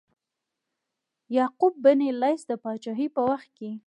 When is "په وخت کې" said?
3.15-3.71